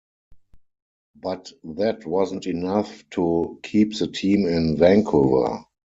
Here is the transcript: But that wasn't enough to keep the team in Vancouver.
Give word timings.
But 1.15 1.51
that 1.63 2.07
wasn't 2.07 2.47
enough 2.47 3.07
to 3.11 3.59
keep 3.61 3.95
the 3.99 4.07
team 4.07 4.47
in 4.47 4.75
Vancouver. 4.75 5.63